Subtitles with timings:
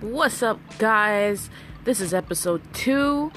[0.00, 1.50] What's up, guys?
[1.84, 3.30] This is episode two.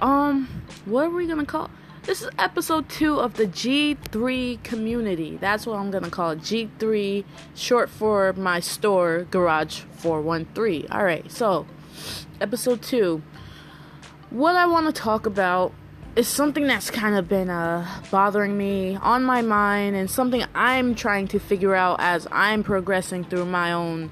[0.00, 1.68] Um, what are we gonna call?
[2.04, 5.36] This is episode two of the G3 community.
[5.36, 6.38] That's what I'm gonna call it.
[6.38, 10.86] G3, short for my store, Garage 413.
[10.90, 11.66] Alright, so,
[12.40, 13.20] episode two.
[14.30, 15.74] What I wanna talk about
[16.16, 20.94] is something that's kind of been uh, bothering me on my mind and something I'm
[20.94, 24.08] trying to figure out as I'm progressing through my own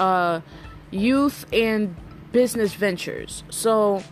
[0.00, 0.40] uh,
[0.90, 1.94] youth and
[2.32, 3.44] business ventures.
[3.50, 4.02] So,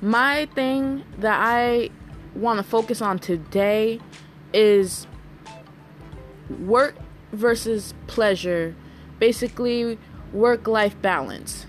[0.00, 1.90] my thing that I
[2.34, 4.00] want to focus on today
[4.52, 5.06] is
[6.60, 6.96] work
[7.32, 8.74] versus pleasure,
[9.18, 9.98] basically,
[10.32, 11.66] work life balance.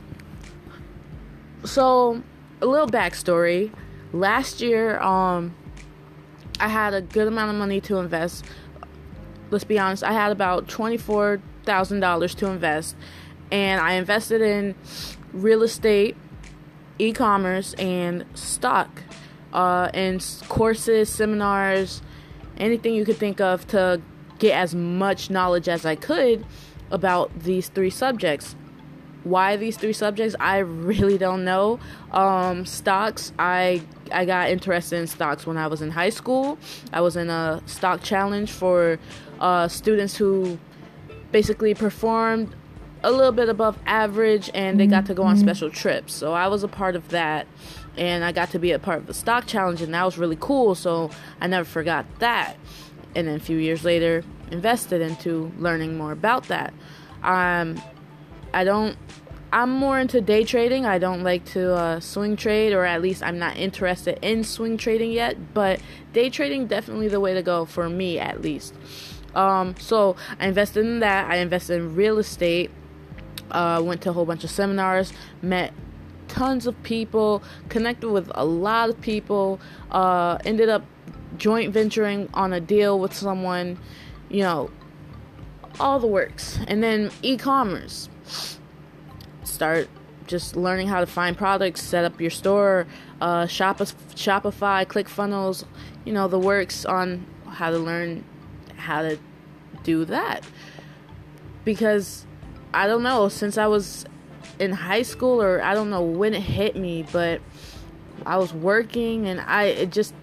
[1.63, 2.23] So,
[2.61, 3.71] a little backstory
[4.13, 5.55] last year um
[6.61, 8.45] I had a good amount of money to invest.
[9.49, 12.95] Let's be honest, I had about $24,000 to invest
[13.51, 14.75] and I invested in
[15.33, 16.15] real estate,
[16.99, 19.03] e-commerce and stock.
[19.53, 22.01] Uh and courses, seminars,
[22.57, 24.01] anything you could think of to
[24.39, 26.45] get as much knowledge as I could
[26.89, 28.55] about these three subjects.
[29.23, 30.35] Why these three subjects?
[30.39, 31.79] I really don't know.
[32.11, 36.57] Um, stocks i i got interested in stocks when i was in high school.
[36.91, 38.99] I was in a stock challenge for
[39.39, 40.59] uh, students who
[41.31, 42.54] basically performed
[43.04, 45.44] a little bit above average and they got to go on mm-hmm.
[45.44, 47.48] special trips so i was a part of that
[47.98, 50.38] and i got to be a part of the stock challenge and that was really
[50.40, 52.57] cool so i never forgot that
[53.16, 56.74] and then a few years later invested into learning more about that
[57.24, 57.82] um,
[58.54, 58.98] I don't.
[59.54, 60.85] I'm more into day trading.
[60.85, 64.78] I don't like to uh, swing trade, or at least I'm not interested in swing
[64.78, 65.53] trading yet.
[65.53, 65.81] But
[66.13, 68.74] day trading definitely the way to go for me, at least.
[69.35, 71.29] Um, so I invested in that.
[71.29, 72.72] I invested in real estate.
[73.52, 75.13] Uh, went to a whole bunch of seminars.
[75.41, 75.74] Met
[76.28, 77.44] tons of people.
[77.69, 79.59] Connected with a lot of people.
[79.91, 80.84] Uh, ended up
[81.38, 83.78] joint venturing on a deal with someone.
[84.29, 84.72] You know,
[85.79, 86.59] all the works.
[86.67, 88.09] And then e-commerce
[89.44, 89.90] start
[90.28, 92.88] just learning how to find products, set up your store,
[93.19, 95.66] uh, Shop- Shopify, ClickFunnels,
[96.06, 98.23] you know, the works on how to learn
[98.78, 99.17] how to
[99.84, 100.44] do that.
[101.66, 102.25] Because
[102.73, 104.05] I don't know, since I was
[104.59, 107.41] in high school or I don't know when it hit me, but
[108.25, 110.13] I was working and I it just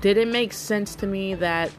[0.00, 1.70] didn't make sense to me that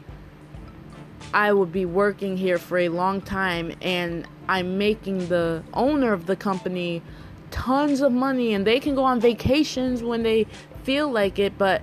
[1.34, 6.26] I would be working here for a long time and I'm making the owner of
[6.26, 7.02] the company
[7.50, 10.46] tons of money and they can go on vacations when they
[10.84, 11.82] feel like it, but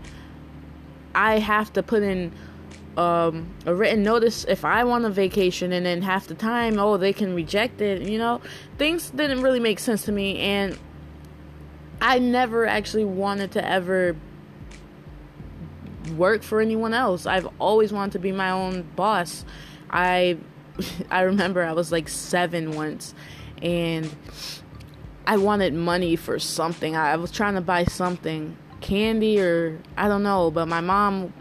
[1.14, 2.32] I have to put in
[2.98, 6.98] um, a written notice if I want a vacation, and then half the time, oh,
[6.98, 8.02] they can reject it.
[8.04, 8.42] You know,
[8.78, 10.78] things didn't really make sense to me, and
[12.02, 14.16] I never actually wanted to ever
[16.18, 17.26] work for anyone else.
[17.26, 19.46] I've always wanted to be my own boss.
[19.90, 20.38] I
[21.12, 23.14] I remember I was like 7 once
[23.62, 24.14] and
[25.26, 26.96] I wanted money for something.
[26.96, 31.34] I was trying to buy something, candy or I don't know, but my mom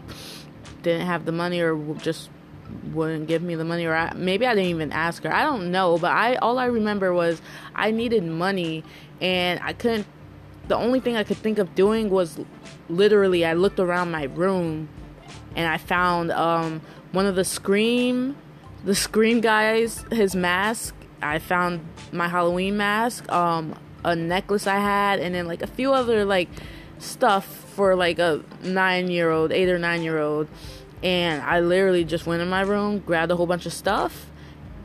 [0.83, 2.29] didn't have the money or just
[2.91, 5.33] wouldn't give me the money or I, maybe I didn't even ask her.
[5.33, 7.41] I don't know, but I all I remember was
[7.75, 8.83] I needed money
[9.21, 10.05] and I couldn't
[10.67, 12.39] the only thing I could think of doing was
[12.89, 14.89] literally I looked around my room
[15.55, 18.35] and I found um, one of the Scream,
[18.83, 20.95] the Scream guys, his mask.
[21.21, 25.93] I found my Halloween mask, um, a necklace I had, and then like a few
[25.93, 26.49] other like
[27.03, 30.47] stuff for like a nine year old, eight or nine year old.
[31.01, 34.27] And I literally just went in my room, grabbed a whole bunch of stuff,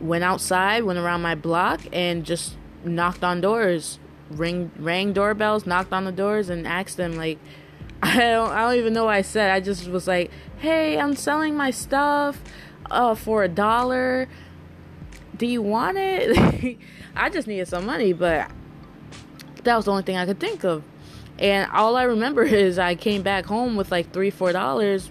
[0.00, 3.98] went outside, went around my block, and just knocked on doors,
[4.30, 7.38] ring rang doorbells, knocked on the doors, and asked them like
[8.02, 9.50] I don't I don't even know what I said.
[9.50, 12.40] I just was like, "Hey, I'm selling my stuff
[12.90, 14.28] uh for a dollar.
[15.36, 16.78] Do you want it?"
[17.16, 18.50] I just needed some money, but
[19.64, 20.82] that was the only thing I could think of.
[21.38, 25.10] And all I remember is I came back home with like 3 4 dollars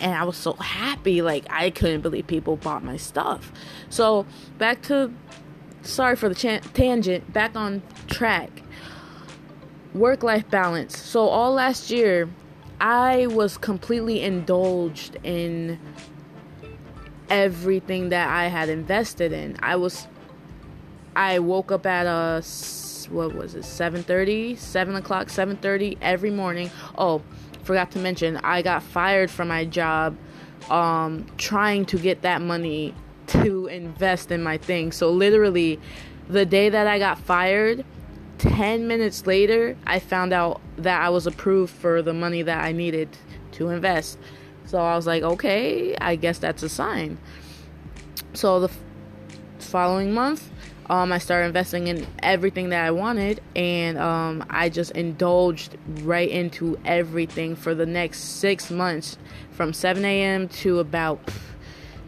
[0.00, 3.52] and I was so happy like I couldn't believe people bought my stuff.
[3.88, 4.26] So,
[4.58, 5.12] back to
[5.82, 8.62] sorry for the ch- tangent, back on track
[9.94, 10.98] work life balance.
[10.98, 12.28] So, all last year,
[12.80, 15.78] I was completely indulged in
[17.30, 19.56] everything that I had invested in.
[19.60, 20.06] I was,
[21.14, 22.42] I woke up at a,
[23.10, 26.70] what was it, 7.30, 7 o'clock, 7.30 every morning.
[26.96, 27.22] Oh,
[27.62, 30.16] forgot to mention, I got fired from my job
[30.70, 32.94] um, trying to get that money
[33.28, 34.92] to invest in my thing.
[34.92, 35.80] So, literally,
[36.28, 37.84] the day that I got fired,
[38.38, 42.72] 10 minutes later, I found out that I was approved for the money that I
[42.72, 43.08] needed
[43.52, 44.18] to invest.
[44.66, 47.18] So I was like, okay, I guess that's a sign.
[48.34, 48.78] So the f-
[49.58, 50.50] following month,
[50.88, 56.28] um, I started investing in everything that I wanted, and um, I just indulged right
[56.28, 59.18] into everything for the next six months
[59.50, 60.48] from 7 a.m.
[60.48, 61.20] to about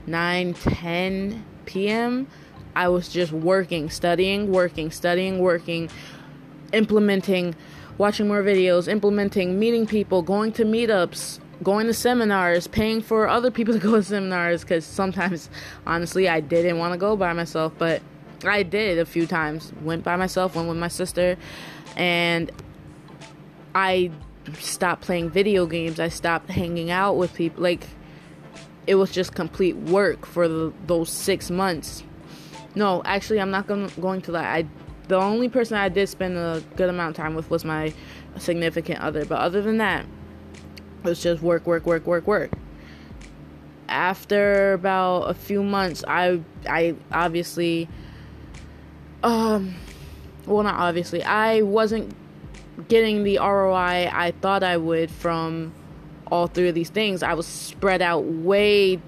[0.06, 2.28] 9 10 p.m.
[2.76, 5.90] I was just working, studying, working, studying, working,
[6.72, 7.56] implementing,
[7.98, 13.50] watching more videos, implementing, meeting people, going to meetups, going to seminars, paying for other
[13.50, 15.50] people to go to seminars because sometimes,
[15.84, 18.02] honestly, I didn't want to go by myself, but
[18.44, 19.72] I did a few times.
[19.82, 21.36] Went by myself, went with my sister,
[21.96, 22.50] and
[23.74, 24.10] I
[24.58, 26.00] stopped playing video games.
[26.00, 27.62] I stopped hanging out with people.
[27.62, 27.86] Like,
[28.86, 32.02] it was just complete work for the, those six months.
[32.74, 34.44] No, actually, I'm not gonna, going to lie.
[34.44, 34.66] I
[35.08, 37.94] the only person I did spend a good amount of time with was my
[38.36, 39.24] significant other.
[39.24, 42.52] But other than that, it was just work, work, work, work, work.
[43.88, 47.88] After about a few months, I I obviously
[49.22, 49.74] um
[50.46, 51.22] well not obviously.
[51.22, 52.14] I wasn't
[52.88, 55.72] getting the roi i thought i would from
[56.30, 57.22] all three of these things.
[57.22, 59.00] I was spread out way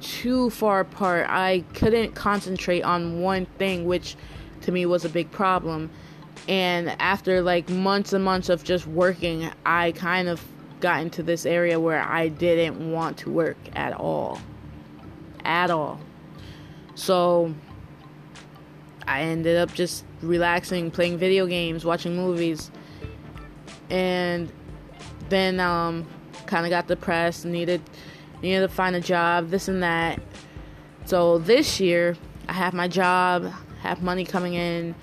[0.00, 1.26] too far apart.
[1.28, 4.16] I couldn't concentrate on one thing which
[4.62, 5.90] to me was a big problem.
[6.48, 10.44] And after like months and months of just working i kind of
[10.80, 14.38] got into this area where i didn't want to work at all.
[15.44, 16.00] At all.
[16.94, 17.54] So
[19.06, 22.70] I ended up just relaxing, playing video games, watching movies,
[23.90, 24.52] and
[25.28, 26.06] then um,
[26.46, 27.82] kind of got depressed, needed
[28.42, 30.20] needed to find a job, this and that.
[31.04, 32.16] So this year,
[32.48, 34.94] I have my job, have money coming in,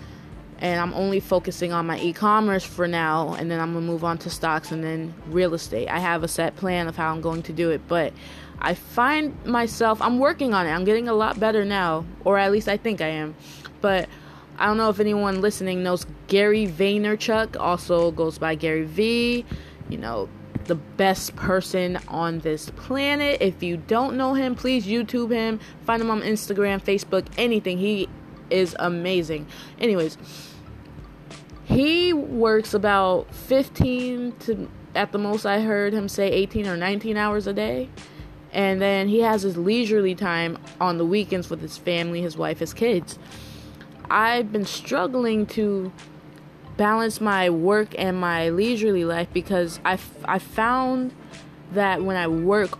[0.60, 4.18] and I'm only focusing on my e-commerce for now, and then I'm gonna move on
[4.20, 5.90] to stocks and then real estate.
[5.90, 8.14] I have a set plan of how I'm going to do it, but
[8.60, 10.72] I find myself I'm working on it.
[10.72, 13.36] I'm getting a lot better now, or at least I think I am
[13.84, 14.08] but
[14.58, 19.46] I don't know if anyone listening knows Gary Vaynerchuk, also goes by Gary V.
[19.90, 20.30] You know,
[20.64, 23.42] the best person on this planet.
[23.42, 25.60] If you don't know him, please YouTube him.
[25.86, 27.78] Find him on Instagram, Facebook, anything.
[27.78, 28.08] He
[28.50, 29.48] is amazing.
[29.80, 30.18] Anyways,
[31.66, 37.18] he works about 15 to at the most I heard him say 18 or 19
[37.18, 37.90] hours a day.
[38.52, 42.60] And then he has his leisurely time on the weekends with his family, his wife,
[42.60, 43.18] his kids.
[44.10, 45.92] I've been struggling to
[46.78, 51.14] balance my work and my leisurely life because I, I found
[51.72, 52.78] that when I work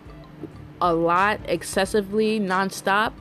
[0.80, 3.14] a lot, excessively, nonstop,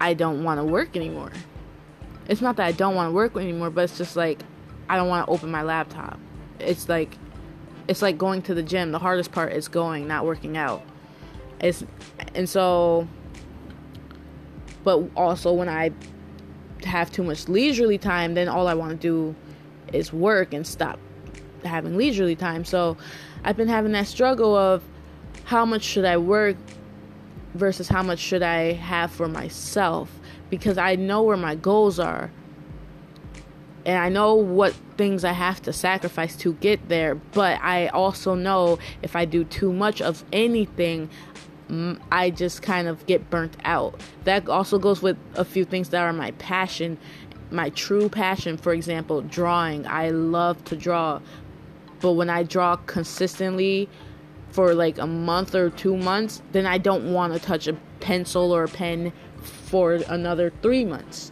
[0.00, 1.32] I don't want to work anymore.
[2.28, 4.40] It's not that I don't want to work anymore, but it's just like
[4.88, 6.18] I don't want to open my laptop.
[6.58, 7.16] It's like
[7.88, 8.92] it's like going to the gym.
[8.92, 10.82] The hardest part is going, not working out.
[11.60, 11.84] It's
[12.34, 13.08] and so
[14.84, 15.90] but also when I
[16.84, 19.34] have too much leisurely time, then all I want to do
[19.92, 20.98] is work and stop
[21.64, 22.64] having leisurely time.
[22.64, 22.96] So
[23.44, 24.82] I've been having that struggle of
[25.44, 26.56] how much should I work
[27.56, 30.10] versus how much should I have for myself
[30.50, 32.30] because I know where my goals are.
[33.84, 38.34] And I know what things I have to sacrifice to get there, but I also
[38.34, 41.08] know if I do too much of anything,
[42.10, 44.00] I just kind of get burnt out.
[44.24, 46.98] That also goes with a few things that are my passion,
[47.50, 48.56] my true passion.
[48.56, 49.86] For example, drawing.
[49.86, 51.20] I love to draw,
[52.00, 53.88] but when I draw consistently
[54.56, 58.52] for like a month or two months, then I don't want to touch a pencil
[58.52, 61.30] or a pen for another three months.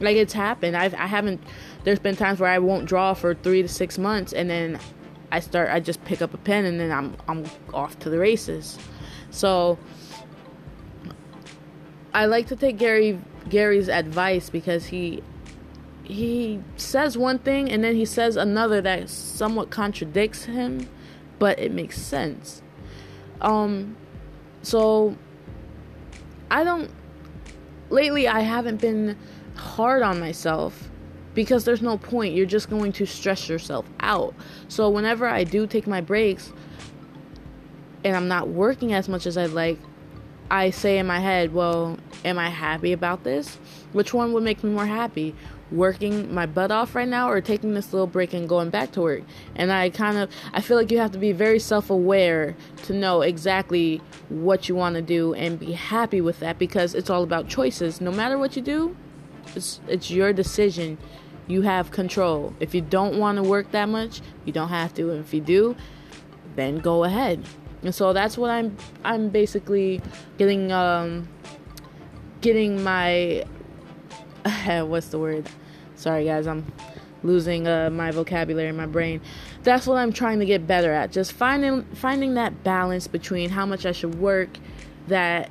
[0.00, 0.76] Like it's happened.
[0.76, 1.40] I've I haven't.
[1.84, 4.78] There's been times where I won't draw for three to six months, and then
[5.32, 5.70] I start.
[5.70, 8.78] I just pick up a pen, and then I'm I'm off to the races.
[9.30, 9.78] So
[12.12, 15.22] I like to take Gary Gary's advice because he
[16.04, 20.88] he says one thing and then he says another that somewhat contradicts him,
[21.38, 22.62] but it makes sense.
[23.40, 23.96] Um
[24.62, 25.16] so
[26.50, 26.90] I don't
[27.90, 29.16] lately I haven't been
[29.54, 30.88] hard on myself
[31.34, 32.34] because there's no point.
[32.34, 34.34] You're just going to stress yourself out.
[34.68, 36.52] So whenever I do take my breaks,
[38.04, 39.78] and I'm not working as much as I'd like,
[40.50, 43.56] I say in my head, well, am I happy about this?
[43.92, 45.34] Which one would make me more happy?
[45.70, 49.02] Working my butt off right now or taking this little break and going back to
[49.02, 49.22] work?
[49.54, 53.20] And I kind of I feel like you have to be very self-aware to know
[53.22, 57.48] exactly what you want to do and be happy with that because it's all about
[57.48, 58.00] choices.
[58.00, 58.96] No matter what you do,
[59.54, 60.98] It's it's your decision.
[61.46, 62.52] You have control.
[62.60, 65.10] If you don't want to work that much, you don't have to.
[65.10, 65.76] And if you do,
[66.56, 67.44] then go ahead.
[67.82, 70.00] And so that's what I'm I'm basically
[70.36, 71.28] getting um
[72.40, 73.44] getting my
[74.86, 75.48] what's the word?
[75.96, 76.64] Sorry guys, I'm
[77.22, 79.20] losing uh, my vocabulary in my brain.
[79.62, 81.12] That's what I'm trying to get better at.
[81.12, 84.50] Just finding finding that balance between how much I should work
[85.08, 85.50] that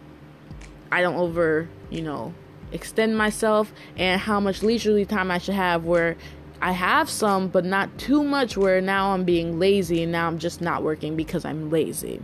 [0.92, 2.34] I don't over, you know,
[2.72, 6.16] extend myself and how much leisurely time I should have where
[6.62, 10.40] I have some but not too much where now I'm being lazy and now I'm
[10.40, 12.22] just not working because I'm lazy.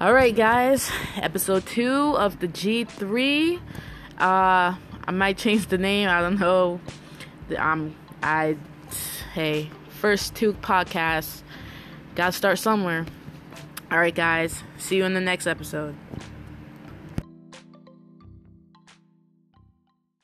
[0.00, 3.60] All right, guys, episode 2 of the G3
[4.18, 4.74] uh
[5.06, 6.80] I might change the name, I don't know
[7.50, 8.56] I'm um, I
[9.34, 11.42] hey first two podcasts.
[12.14, 13.06] Gotta start somewhere.
[13.90, 14.62] All right, guys.
[14.78, 15.94] See you in the next episode.